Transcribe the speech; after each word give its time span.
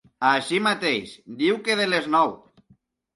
Així 0.27 0.61
mateix, 0.67 1.11
diu 1.41 1.59
que 1.67 1.75
de 1.81 1.85
les 1.91 2.09
nou. 2.17 2.33